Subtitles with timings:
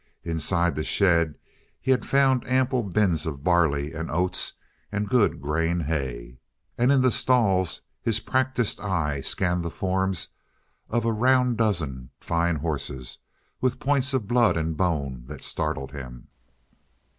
[0.23, 1.37] Inside the shed
[1.79, 4.53] he had found ample bins of barley and oats
[4.91, 6.39] and good grain hay.
[6.75, 10.29] And in the stalls his practiced eye scanned the forms
[10.89, 13.19] of a round dozen fine horses
[13.61, 16.29] with points of blood and bone that startled him.